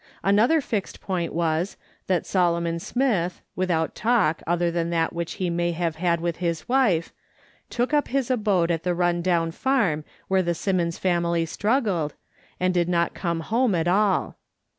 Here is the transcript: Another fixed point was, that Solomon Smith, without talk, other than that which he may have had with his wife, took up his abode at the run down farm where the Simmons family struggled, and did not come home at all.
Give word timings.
Another 0.23 0.61
fixed 0.61 0.99
point 0.99 1.31
was, 1.31 1.77
that 2.07 2.25
Solomon 2.25 2.79
Smith, 2.79 3.43
without 3.55 3.93
talk, 3.93 4.41
other 4.47 4.71
than 4.71 4.89
that 4.89 5.13
which 5.13 5.33
he 5.33 5.47
may 5.51 5.73
have 5.73 5.97
had 5.97 6.19
with 6.19 6.37
his 6.37 6.67
wife, 6.67 7.13
took 7.69 7.93
up 7.93 8.07
his 8.07 8.31
abode 8.31 8.71
at 8.71 8.81
the 8.81 8.95
run 8.95 9.21
down 9.21 9.51
farm 9.51 10.03
where 10.27 10.41
the 10.41 10.55
Simmons 10.55 10.97
family 10.97 11.45
struggled, 11.45 12.15
and 12.59 12.73
did 12.73 12.89
not 12.89 13.13
come 13.13 13.41
home 13.41 13.75
at 13.75 13.87
all. 13.87 14.37